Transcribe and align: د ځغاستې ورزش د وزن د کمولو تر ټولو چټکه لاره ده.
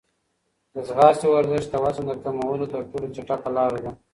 د 0.73 0.75
ځغاستې 0.87 1.25
ورزش 1.29 1.63
د 1.69 1.73
وزن 1.83 2.05
د 2.07 2.11
کمولو 2.23 2.65
تر 2.73 2.81
ټولو 2.89 3.07
چټکه 3.15 3.49
لاره 3.57 3.79
ده. 3.85 3.91